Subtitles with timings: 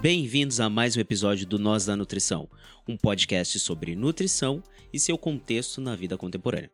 [0.00, 2.48] Bem-vindos a mais um episódio do Nós da Nutrição,
[2.88, 6.70] um podcast sobre nutrição e seu contexto na vida contemporânea.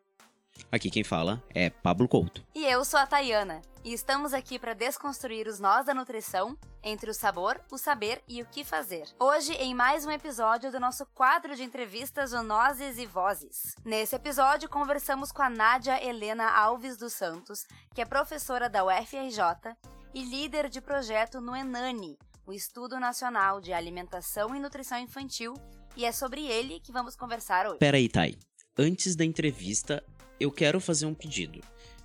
[0.71, 2.41] Aqui quem fala é Pablo Couto.
[2.55, 7.11] E eu sou a Tayana, e estamos aqui para desconstruir os nós da nutrição entre
[7.11, 9.03] o sabor, o saber e o que fazer.
[9.19, 13.75] Hoje, em mais um episódio do nosso quadro de entrevistas o Nozes e Vozes.
[13.83, 19.75] Nesse episódio, conversamos com a Nádia Helena Alves dos Santos, que é professora da UFRJ
[20.13, 25.53] e líder de projeto no Enani, o Estudo Nacional de Alimentação e Nutrição Infantil,
[25.97, 27.77] e é sobre ele que vamos conversar hoje.
[27.77, 28.37] Peraí, Thay.
[28.77, 30.01] Antes da entrevista,
[30.39, 31.59] eu quero fazer um pedido.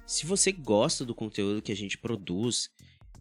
[0.04, 2.68] Se você gosta do conteúdo que a gente produz,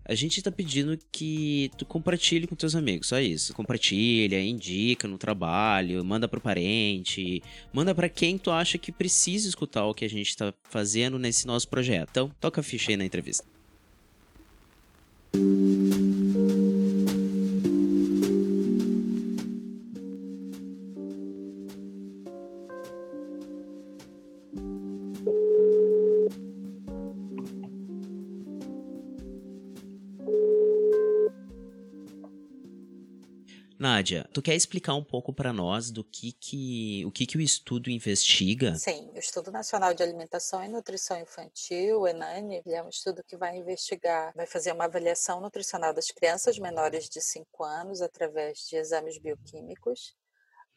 [0.03, 3.53] a gente tá pedindo que tu compartilhe com teus amigos, só isso.
[3.53, 9.85] Compartilha, indica no trabalho, manda pro parente, manda para quem tu acha que precisa escutar
[9.85, 12.09] o que a gente tá fazendo nesse nosso projeto.
[12.09, 13.45] Então, toca a ficha aí na entrevista.
[33.81, 37.41] Nádia, tu quer explicar um pouco para nós do que que o que que o
[37.41, 38.75] estudo investiga?
[38.75, 43.35] Sim, o Estudo Nacional de Alimentação e Nutrição Infantil, o ENANI, é um estudo que
[43.35, 48.75] vai investigar, vai fazer uma avaliação nutricional das crianças menores de 5 anos através de
[48.75, 50.15] exames bioquímicos,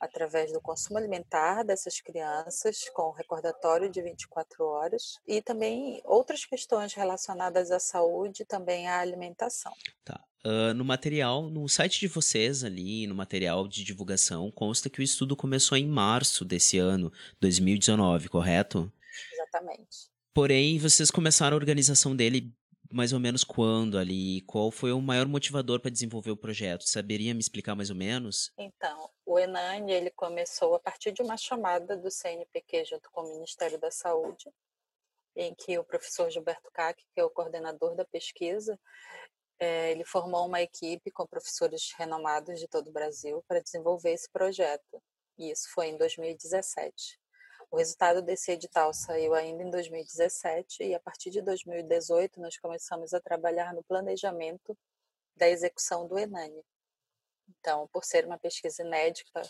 [0.00, 6.94] através do consumo alimentar dessas crianças, com recordatório de 24 horas, e também outras questões
[6.94, 9.74] relacionadas à saúde e também à alimentação.
[10.02, 10.18] Tá.
[10.46, 15.02] Uh, no material, no site de vocês ali, no material de divulgação, consta que o
[15.02, 17.10] estudo começou em março desse ano,
[17.40, 18.92] 2019, correto?
[19.32, 20.10] Exatamente.
[20.34, 22.52] Porém, vocês começaram a organização dele
[22.92, 24.40] mais ou menos quando ali?
[24.42, 26.88] Qual foi o maior motivador para desenvolver o projeto?
[26.88, 28.52] Saberia me explicar mais ou menos?
[28.58, 33.32] Então, o Enani ele começou a partir de uma chamada do CNPq junto com o
[33.34, 34.48] Ministério da Saúde,
[35.34, 38.78] em que o professor Gilberto Cac, que é o coordenador da pesquisa,
[39.58, 44.30] é, ele formou uma equipe com professores renomados de todo o Brasil para desenvolver esse
[44.30, 45.02] projeto.
[45.38, 47.18] E isso foi em 2017.
[47.70, 53.12] O resultado desse edital saiu ainda em 2017 e a partir de 2018 nós começamos
[53.12, 54.76] a trabalhar no planejamento
[55.36, 56.62] da execução do Enani.
[57.48, 59.42] Então, por ser uma pesquisa inédita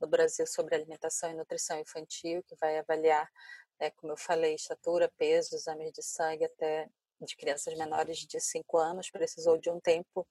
[0.00, 3.28] no Brasil sobre alimentação e nutrição infantil, que vai avaliar,
[3.78, 6.88] é, como eu falei, estatura, peso, exames de sangue até
[7.24, 10.26] de crianças menores de 5 anos, precisou de um tempo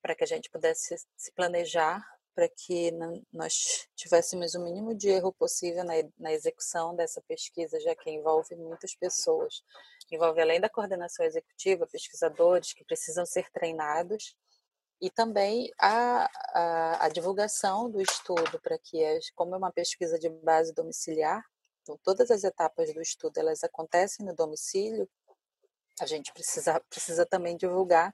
[0.00, 2.90] para que a gente pudesse se planejar, para que
[3.32, 8.54] nós tivéssemos o mínimo de erro possível na, na execução dessa pesquisa, já que envolve
[8.56, 9.62] muitas pessoas.
[10.10, 14.36] Envolve, além da coordenação executiva, pesquisadores que precisam ser treinados,
[15.00, 19.02] e também a, a, a divulgação do estudo, para que,
[19.34, 21.44] como é uma pesquisa de base domiciliar,
[21.82, 25.08] então todas as etapas do estudo elas acontecem no domicílio,
[26.00, 28.12] a gente precisa, precisa também divulgar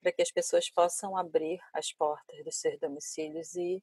[0.00, 3.82] para que as pessoas possam abrir as portas dos seus domicílios e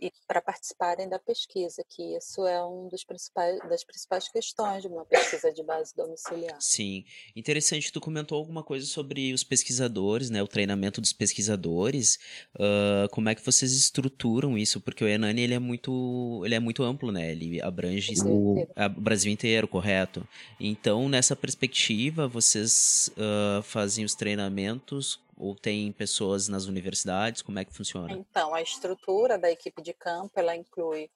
[0.00, 4.88] e para participarem da pesquisa, que isso é um dos principais das principais questões de
[4.88, 6.56] uma pesquisa de base domiciliar.
[6.60, 7.04] Sim,
[7.34, 7.92] interessante.
[7.92, 10.42] Tu comentou alguma coisa sobre os pesquisadores, né?
[10.42, 12.18] O treinamento dos pesquisadores.
[12.54, 14.80] Uh, como é que vocês estruturam isso?
[14.80, 17.30] Porque o Enani ele é muito, ele é muito amplo, né?
[17.30, 20.26] Ele abrange o, o Brasil inteiro, correto?
[20.58, 27.42] Então, nessa perspectiva, vocês uh, fazem os treinamentos ou tem pessoas nas universidades?
[27.42, 28.12] Como é que funciona?
[28.12, 31.10] Então, a estrutura da equipe de campo, ela inclui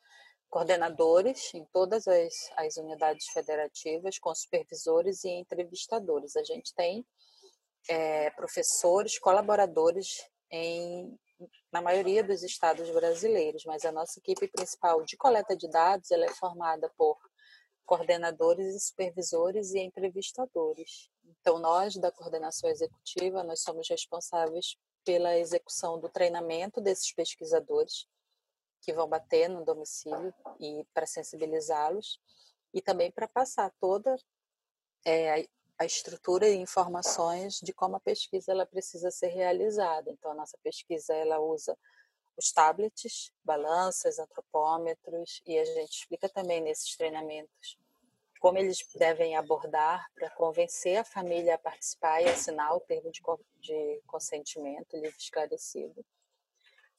[0.51, 6.35] coordenadores em todas as, as unidades federativas, com supervisores e entrevistadores.
[6.35, 7.07] A gente tem
[7.89, 11.17] é, professores, colaboradores em,
[11.73, 16.25] na maioria dos estados brasileiros, mas a nossa equipe principal de coleta de dados ela
[16.25, 17.17] é formada por
[17.85, 21.09] coordenadores e supervisores e entrevistadores.
[21.27, 28.07] Então, nós da coordenação executiva, nós somos responsáveis pela execução do treinamento desses pesquisadores
[28.83, 32.21] que vão bater no domicílio e para sensibilizá-los
[32.73, 34.17] e também para passar toda
[35.05, 35.47] é,
[35.79, 40.11] a estrutura e informações de como a pesquisa ela precisa ser realizada.
[40.11, 41.77] Então, a nossa pesquisa ela usa
[42.37, 47.79] os tablets, balanças, antropômetros, e a gente explica também nesses treinamentos
[48.41, 53.21] como eles devem abordar para convencer a família a participar e assinar o termo de,
[53.61, 56.05] de consentimento livre esclarecido.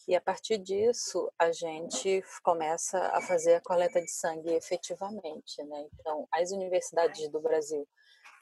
[0.07, 5.61] E a partir disso, a gente começa a fazer a coleta de sangue efetivamente.
[5.63, 5.85] Né?
[5.99, 7.85] Então, as universidades do Brasil,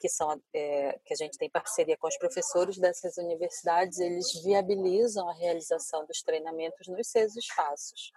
[0.00, 5.28] que são é, que a gente tem parceria com os professores dessas universidades, eles viabilizam
[5.28, 8.12] a realização dos treinamentos nos seus espaços.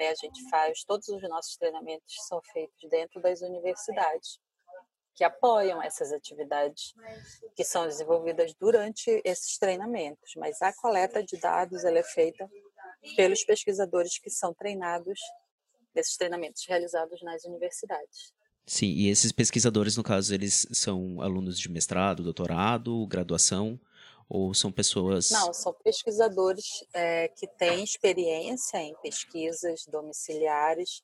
[0.00, 0.08] Né?
[0.08, 4.40] A gente faz, todos os nossos treinamentos são feitos dentro das universidades,
[5.14, 6.94] que apoiam essas atividades
[7.54, 12.48] que são desenvolvidas durante esses treinamentos, mas a coleta de dados é feita
[13.14, 15.20] pelos pesquisadores que são treinados
[15.94, 18.32] nesses treinamentos realizados nas universidades.
[18.64, 23.78] Sim, e esses pesquisadores, no caso, eles são alunos de mestrado, doutorado, graduação?
[24.32, 25.28] Ou são pessoas.
[25.30, 31.02] Não, são pesquisadores é, que têm experiência em pesquisas domiciliares,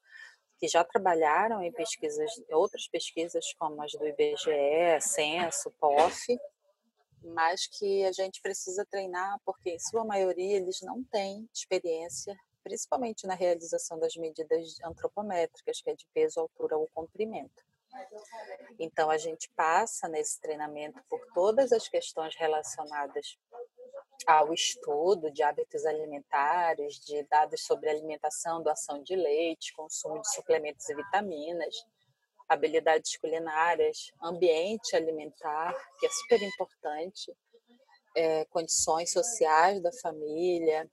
[0.60, 6.38] que já trabalharam em pesquisas, outras pesquisas como as do IBGE, Censo, POF,
[7.24, 12.32] mas que a gente precisa treinar, porque em sua maioria eles não têm experiência,
[12.62, 17.64] principalmente na realização das medidas antropométricas, que é de peso, altura ou comprimento.
[18.78, 23.38] Então, a gente passa nesse treinamento por todas as questões relacionadas
[24.26, 30.88] ao estudo de hábitos alimentares, de dados sobre alimentação, doação de leite, consumo de suplementos
[30.88, 31.74] e vitaminas,
[32.48, 37.32] habilidades culinárias, ambiente alimentar, que é super importante,
[38.16, 40.90] é, condições sociais da família,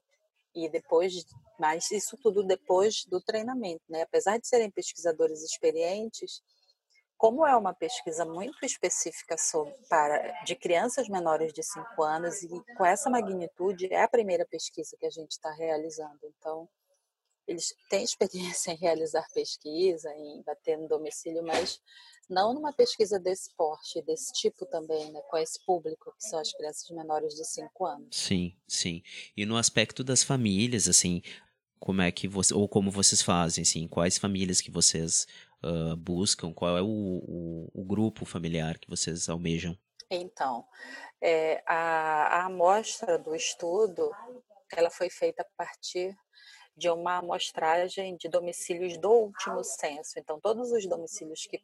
[0.55, 1.25] e depois,
[1.59, 4.03] mas isso tudo depois do treinamento, né?
[4.03, 6.43] Apesar de serem pesquisadores experientes,
[7.23, 12.49] como é uma pesquisa muito específica sobre, para, de crianças menores de 5 anos, e
[12.75, 16.19] com essa magnitude, é a primeira pesquisa que a gente está realizando.
[16.37, 16.67] Então,
[17.47, 18.03] eles têm
[18.59, 21.79] experiência em realizar pesquisa, em bater no domicílio, mas
[22.29, 26.51] não numa pesquisa desse porte, desse tipo também, né, com esse público, que são as
[26.51, 28.07] crianças menores de 5 anos.
[28.17, 29.01] Sim, sim.
[29.37, 31.21] E no aspecto das famílias, assim,
[31.79, 35.25] como é que você, ou como vocês fazem, assim, quais famílias que vocês
[35.63, 39.77] uh, buscam, qual é o, o, o, grupo familiar que vocês almejam?
[40.09, 40.65] Então,
[41.21, 44.11] é, a, a amostra do estudo,
[44.75, 46.15] ela foi feita a partir
[46.75, 50.17] de uma amostragem de domicílios do último censo.
[50.17, 51.63] Então, todos os domicílios que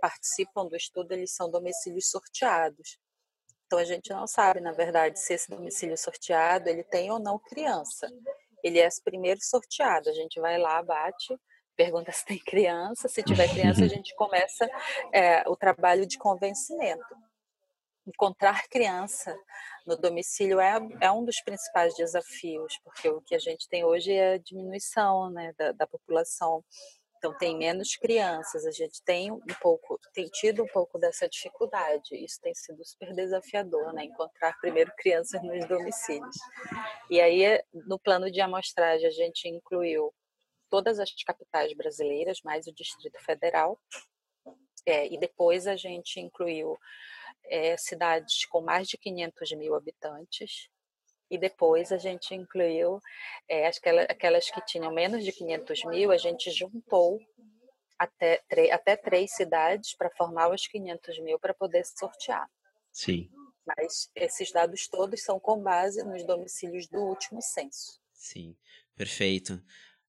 [0.00, 2.98] participam do estudo, eles são domicílios sorteados.
[3.66, 7.38] Então, a gente não sabe, na verdade, se esse domicílio sorteado, ele tem ou não
[7.38, 8.08] criança.
[8.62, 10.10] Ele é primeiro sorteado.
[10.10, 11.38] A gente vai lá, bate,
[11.80, 13.08] pergunta se tem criança.
[13.08, 14.68] Se tiver criança, a gente começa
[15.12, 17.16] é, o trabalho de convencimento
[18.06, 19.36] encontrar criança
[19.86, 24.12] no domicílio é, é um dos principais desafios, porque o que a gente tem hoje
[24.12, 26.64] é a diminuição né, da, da população.
[27.18, 32.16] Então tem menos crianças, a gente tem um pouco, tem tido um pouco dessa dificuldade.
[32.16, 34.04] Isso tem sido super desafiador, né?
[34.04, 36.36] Encontrar primeiro crianças nos domicílios.
[37.10, 40.10] E aí, no plano de amostragem, a gente incluiu
[40.70, 43.78] todas as capitais brasileiras, mais o Distrito Federal.
[44.86, 46.78] É, e depois a gente incluiu
[47.44, 50.70] é, cidades com mais de 500 mil habitantes,
[51.30, 53.00] e depois a gente incluiu
[53.48, 57.20] é, aquelas, aquelas que tinham menos de 500 mil, a gente juntou
[57.98, 62.50] até, até três cidades para formar os 500 mil para poder sortear.
[62.90, 63.30] Sim.
[63.64, 68.00] Mas esses dados todos são com base nos domicílios do último censo.
[68.12, 68.56] Sim,
[68.96, 69.62] perfeito.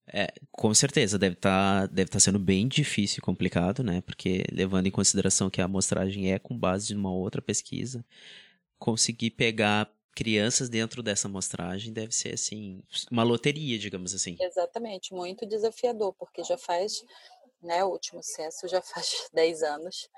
[0.06, 4.00] É, com certeza, deve estar tá, deve tá sendo bem difícil e complicado, né?
[4.02, 8.04] Porque levando em consideração que a amostragem é com base em uma outra pesquisa,
[8.78, 14.36] conseguir pegar crianças dentro dessa amostragem deve ser, assim, uma loteria, digamos assim.
[14.40, 17.02] Exatamente, muito desafiador, porque já faz,
[17.62, 20.08] né, o último censo já faz 10 anos,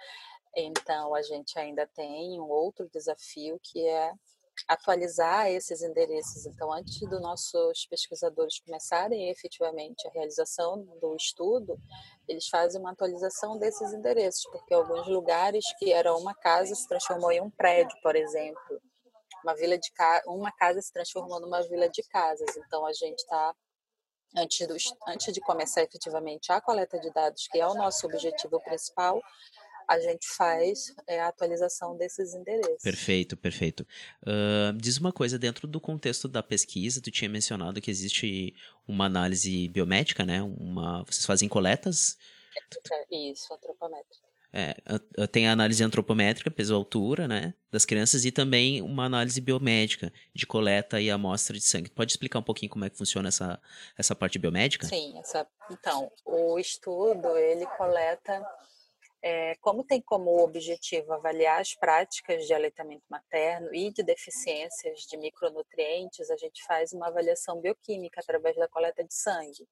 [0.56, 4.12] então a gente ainda tem um outro desafio que é
[4.68, 6.46] atualizar esses endereços.
[6.46, 11.78] Então, antes dos nossos pesquisadores começarem efetivamente a realização do estudo,
[12.28, 17.32] eles fazem uma atualização desses endereços, porque alguns lugares que era uma casa se transformou
[17.32, 18.80] em um prédio, por exemplo.
[19.42, 20.22] Uma vila de ca...
[20.26, 22.56] uma casa se transformou numa vila de casas.
[22.56, 23.54] Então, a gente está
[24.36, 24.66] antes,
[25.06, 29.20] antes de começar efetivamente a coleta de dados, que é o nosso objetivo principal,
[29.88, 32.82] a gente faz é, a atualização desses endereços.
[32.82, 33.86] Perfeito, perfeito.
[34.22, 38.54] Uh, diz uma coisa, dentro do contexto da pesquisa, tu tinha mencionado que existe
[38.86, 40.42] uma análise biométrica, né?
[40.42, 42.16] Uma, vocês fazem coletas?
[42.90, 44.34] É, isso, antropométrica.
[44.56, 44.76] É,
[45.32, 50.46] tem a análise antropométrica, peso altura, né, das crianças e também uma análise biomédica de
[50.46, 51.90] coleta e amostra de sangue.
[51.90, 53.60] Pode explicar um pouquinho como é que funciona essa,
[53.98, 54.86] essa parte biomédica?
[54.86, 58.46] Sim, essa, então, o estudo, ele coleta,
[59.26, 65.16] é, como tem como objetivo avaliar as práticas de aleitamento materno e de deficiências de
[65.16, 69.66] micronutrientes, a gente faz uma avaliação bioquímica através da coleta de sangue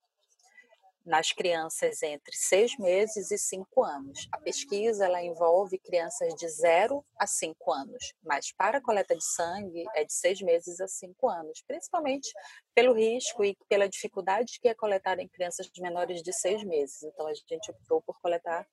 [1.04, 4.26] nas crianças entre seis meses e cinco anos.
[4.32, 9.24] A pesquisa ela envolve crianças de 0 a 5 anos, mas para a coleta de
[9.24, 12.32] sangue é de seis meses a cinco anos, principalmente
[12.74, 17.02] pelo risco e pela dificuldade que é coletar em crianças menores de seis meses.
[17.02, 18.66] Então a gente optou por coletar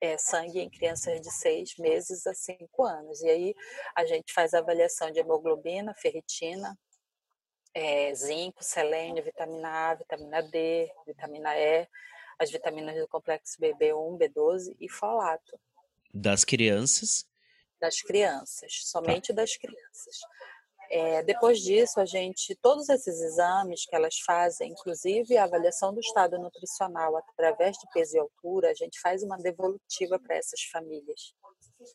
[0.00, 3.22] é, sangue em crianças de seis meses a cinco anos.
[3.22, 3.54] E aí
[3.94, 6.78] a gente faz a avaliação de hemoglobina, ferritina,
[7.74, 11.86] é, zinco, selênio, vitamina A, vitamina D, vitamina E,
[12.38, 15.58] as vitaminas do complexo B1, B12 e folato.
[16.12, 17.26] Das crianças?
[17.80, 19.34] Das crianças, somente tá.
[19.34, 20.20] das crianças.
[20.90, 26.00] É, depois disso, a gente, todos esses exames que elas fazem, inclusive a avaliação do
[26.00, 31.34] estado nutricional através de peso e altura, a gente faz uma devolutiva para essas famílias.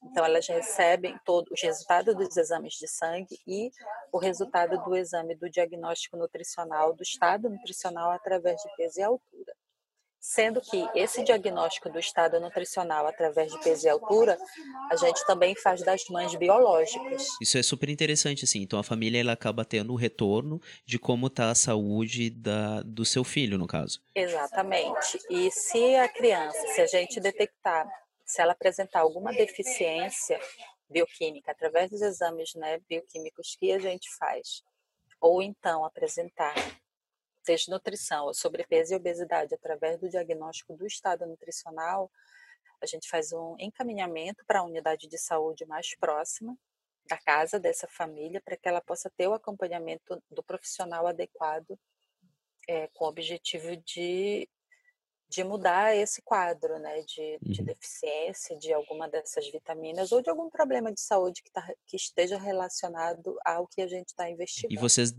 [0.03, 3.71] Então, elas recebem todos os resultados dos exames de sangue e
[4.11, 9.55] o resultado do exame do diagnóstico nutricional, do estado nutricional através de peso e altura.
[10.21, 14.37] Sendo que esse diagnóstico do estado nutricional através de peso e altura,
[14.91, 17.27] a gente também faz das mães biológicas.
[17.41, 18.61] Isso é super interessante, assim.
[18.61, 23.03] Então a família ela acaba tendo o retorno de como está a saúde da, do
[23.03, 23.99] seu filho, no caso.
[24.13, 25.19] Exatamente.
[25.27, 27.89] E se a criança, se a gente detectar
[28.31, 30.39] se ela apresentar alguma deficiência
[30.89, 34.63] bioquímica através dos exames né, bioquímicos que a gente faz,
[35.19, 36.53] ou então apresentar
[37.45, 42.11] desnutrição ou sobrepeso e obesidade através do diagnóstico do estado nutricional,
[42.81, 46.57] a gente faz um encaminhamento para a unidade de saúde mais próxima
[47.07, 51.77] da casa dessa família para que ela possa ter o acompanhamento do profissional adequado
[52.67, 54.47] é, com o objetivo de
[55.31, 57.65] de mudar esse quadro, né, de, de, uhum.
[57.65, 62.37] deficiência de alguma dessas vitaminas ou de algum problema de saúde que, tá, que esteja
[62.37, 64.73] relacionado ao que a gente está investigando.
[64.73, 65.13] E vocês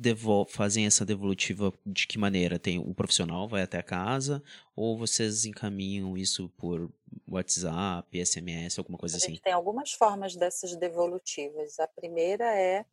[0.49, 2.59] fazem essa devolutiva de que maneira?
[2.59, 4.43] Tem o profissional vai até a casa
[4.77, 6.93] ou vocês encaminham isso por
[7.27, 9.37] WhatsApp, SMS, alguma coisa a assim?
[9.43, 11.81] Tem algumas formas dessas devolutivas.
[11.81, 12.85] A primeira é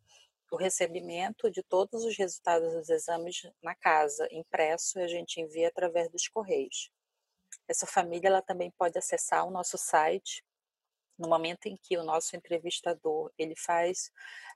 [0.49, 5.67] o recebimento de todos os resultados dos exames na casa, impresso, e a gente envia
[5.67, 6.89] através dos correios.
[7.67, 10.43] Essa família ela também pode acessar o nosso site
[11.19, 14.09] no momento em que o nosso entrevistador ele faz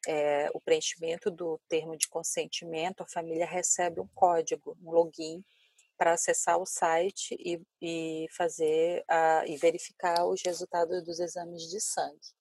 [0.08, 5.44] é, o preenchimento do termo de consentimento, a família recebe um código, um login
[5.98, 11.82] para acessar o site e, e fazer a, e verificar os resultados dos exames de
[11.82, 12.34] sangue.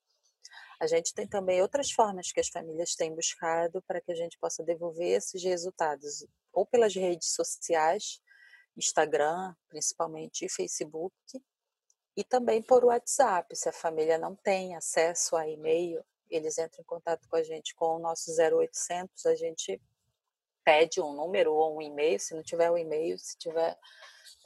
[0.81, 4.39] A gente tem também outras formas que as famílias têm buscado para que a gente
[4.39, 8.21] possa devolver esses resultados, ou pelas redes sociais,
[8.77, 11.15] Instagram, principalmente, e Facebook,
[12.17, 13.55] e também por WhatsApp.
[13.57, 17.75] Se a família não tem acesso a e-mail, eles entram em contato com a gente
[17.75, 19.81] com o nosso 0800, a gente
[20.65, 23.77] pede um número ou um e-mail, se não tiver o e-mail, se tiver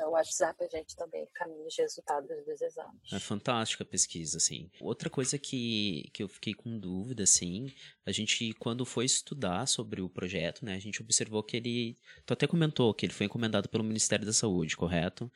[0.04, 3.12] o WhatsApp, a gente também encaminha os resultados dos exames.
[3.12, 4.70] É fantástica a pesquisa, assim.
[4.80, 7.72] Outra coisa que, que eu fiquei com dúvida, assim,
[8.04, 12.32] a gente, quando foi estudar sobre o projeto, né, a gente observou que ele, tu
[12.32, 15.30] até comentou que ele foi encomendado pelo Ministério da Saúde, correto?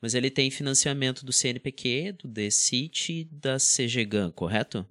[0.00, 4.86] Mas ele tem financiamento do CNPq, do DCIT e da CGGAN, correto?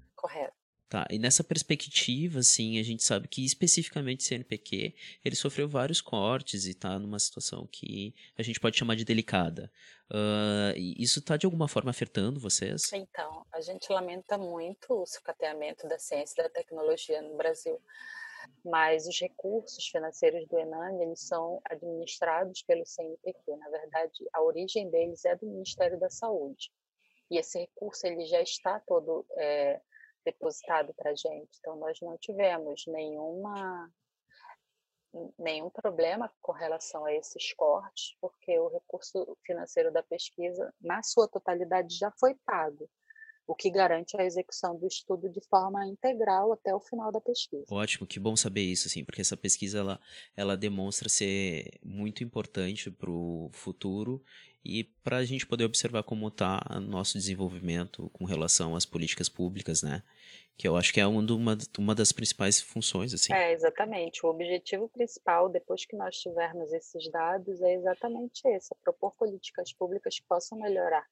[0.89, 6.65] Tá, e nessa perspectiva, assim, a gente sabe que especificamente CNPq, ele sofreu vários cortes
[6.65, 9.71] e está numa situação que a gente pode chamar de delicada.
[10.09, 12.91] Uh, isso está de alguma forma afetando vocês?
[12.91, 17.79] Então, a gente lamenta muito o sucateamento da ciência e da tecnologia no Brasil,
[18.65, 23.55] mas os recursos financeiros do Enan, eles são administrados pelo CNPq.
[23.57, 26.71] Na verdade, a origem deles é do Ministério da Saúde.
[27.29, 29.79] E esse recurso ele já está todo é,
[30.31, 31.49] depositado para gente.
[31.59, 33.91] Então, nós não tivemos nenhuma
[35.39, 41.27] nenhum problema com relação a esses cortes, porque o recurso financeiro da pesquisa, na sua
[41.27, 42.87] totalidade, já foi pago
[43.47, 47.65] o que garante a execução do estudo de forma integral até o final da pesquisa.
[47.71, 49.99] Ótimo, que bom saber isso, assim, porque essa pesquisa ela,
[50.37, 54.23] ela demonstra ser muito importante para o futuro
[54.63, 59.81] e para a gente poder observar como está nosso desenvolvimento com relação às políticas públicas,
[59.81, 60.03] né?
[60.57, 63.33] Que eu acho que é uma, uma das principais funções, assim.
[63.33, 64.25] É, exatamente.
[64.25, 69.71] O objetivo principal, depois que nós tivermos esses dados, é exatamente esse, é propor políticas
[69.71, 71.07] públicas que possam melhorar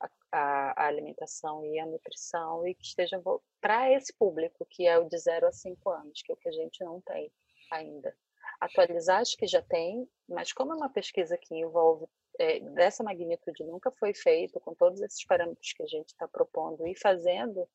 [0.00, 3.20] a, a, alimentação e a nutrição e que esteja
[3.60, 6.48] para esse público, que é o de 0 a 5 anos, que é o que
[6.48, 7.30] a gente não tem
[7.70, 8.14] ainda.
[8.60, 12.06] Atualizar acho que já tem, mas como é uma pesquisa que envolve
[12.38, 16.86] é, dessa magnitude nunca foi feito, com todos esses parâmetros que a gente está propondo
[16.86, 17.68] e fazendo,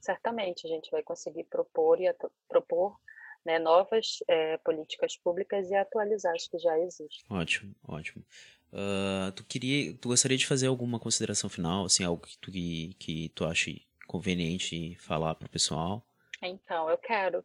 [0.00, 2.14] certamente a gente vai conseguir propor e
[2.48, 2.96] propor
[3.44, 7.24] né, novas é, políticas públicas e atualizar as que já existem.
[7.30, 8.24] Ótimo, ótimo.
[8.72, 12.94] Uh, tu queria, tu gostaria de fazer alguma consideração final, assim, algo que tu que,
[12.98, 16.06] que tu ache conveniente falar para o pessoal?
[16.42, 17.44] Então, eu quero,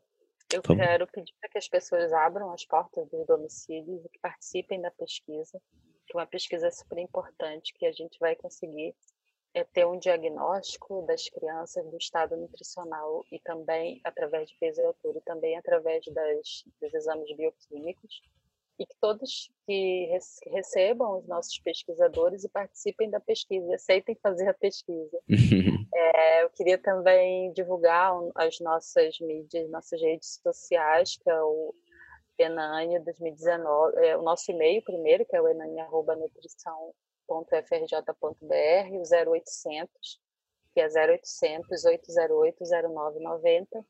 [0.52, 4.82] eu quero pedir para que as pessoas abram as portas dos domicílios e que participem
[4.82, 5.62] da pesquisa,
[6.12, 8.94] que é uma pesquisa super importante que a gente vai conseguir
[9.54, 14.86] é ter um diagnóstico das crianças do estado nutricional e também através de peso e
[14.86, 18.22] altura e também através das, dos exames bioquímicos
[18.80, 20.10] e que todos que
[20.48, 25.18] recebam os nossos pesquisadores e participem da pesquisa e aceitem fazer a pesquisa.
[25.94, 31.74] é, eu queria também divulgar as nossas mídias, nossas redes sociais, que é o
[32.42, 40.20] Enane 2019, é, o nosso e-mail primeiro, que é o enane.nutrição.com www.frj.br, o 0800,
[40.74, 43.86] que é 0800 808 0990,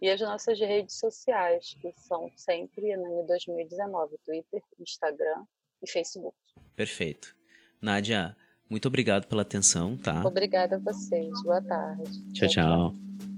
[0.00, 5.44] e as nossas redes sociais, que são sempre ano 2019, Twitter, Instagram
[5.82, 6.36] e Facebook.
[6.76, 7.34] Perfeito.
[7.80, 8.36] Nádia,
[8.68, 10.22] muito obrigado pela atenção, tá?
[10.24, 11.30] Obrigada a vocês.
[11.42, 12.32] Boa tarde.
[12.32, 12.48] tchau.
[12.48, 12.90] tchau.
[12.90, 13.33] tchau.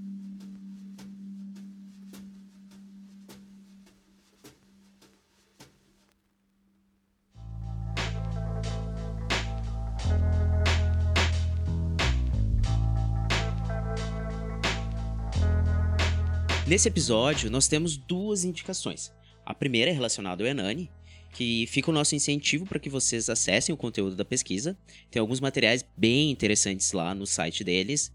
[16.67, 19.13] Nesse episódio, nós temos duas indicações.
[19.45, 20.91] A primeira é relacionada ao Enani,
[21.31, 24.77] que fica o nosso incentivo para que vocês acessem o conteúdo da pesquisa.
[25.09, 28.11] Tem alguns materiais bem interessantes lá no site deles.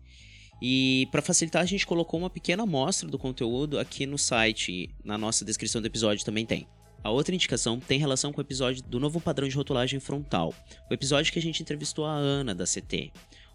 [0.61, 5.17] E para facilitar, a gente colocou uma pequena amostra do conteúdo aqui no site, na
[5.17, 6.69] nossa descrição do episódio também tem.
[7.03, 10.55] A outra indicação tem relação com o episódio do novo padrão de rotulagem frontal,
[10.91, 13.13] o episódio que a gente entrevistou a Ana da CT.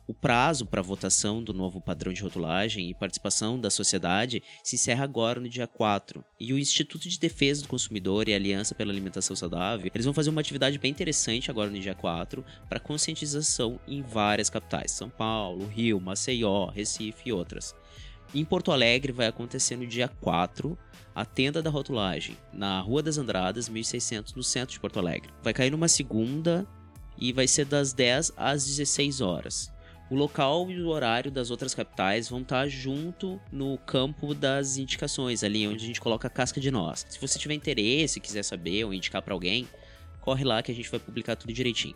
[0.07, 5.03] O prazo para votação do novo padrão de rotulagem e participação da sociedade se encerra
[5.03, 6.23] agora no dia 4.
[6.39, 10.13] E o Instituto de Defesa do Consumidor e a Aliança pela Alimentação Saudável, eles vão
[10.13, 15.09] fazer uma atividade bem interessante agora no dia 4 para conscientização em várias capitais: São
[15.09, 17.75] Paulo, Rio, Maceió, Recife e outras.
[18.33, 20.77] Em Porto Alegre vai acontecer no dia 4
[21.13, 25.33] a tenda da rotulagem, na Rua das Andradas, 1600, no centro de Porto Alegre.
[25.43, 26.65] Vai cair numa segunda
[27.17, 29.75] e vai ser das 10 às 16 horas.
[30.09, 35.43] O local e o horário das outras capitais vão estar junto no campo das indicações,
[35.43, 37.05] ali onde a gente coloca a casca de nós.
[37.09, 39.67] Se você tiver interesse, quiser saber ou indicar para alguém,
[40.21, 41.93] corre lá que a gente vai publicar tudo direitinho.